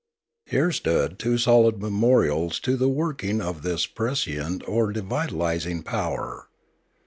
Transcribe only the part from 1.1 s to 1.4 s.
two